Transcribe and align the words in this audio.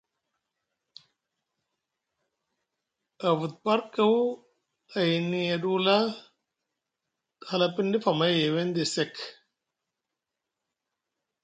Avut 3.27 3.53
par 3.63 3.79
kaw 3.95 4.15
ayni 4.99 5.41
Adula 5.55 5.97
te 7.39 7.43
hala 7.49 7.67
piŋ 7.75 7.87
ɗif 7.91 8.05
amay 8.11 8.33
a 8.35 8.39
Yewende 8.43 8.83
sek. 8.93 9.13